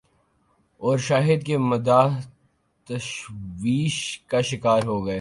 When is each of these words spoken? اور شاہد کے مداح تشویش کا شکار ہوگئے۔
اور 0.77 0.97
شاہد 0.97 1.45
کے 1.45 1.57
مداح 1.57 2.19
تشویش 2.87 4.19
کا 4.27 4.41
شکار 4.41 4.83
ہوگئے۔ 4.83 5.09